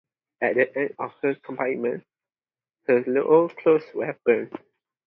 [0.41, 2.03] At the end of her confinement,
[2.87, 4.51] her old clothes were burnt.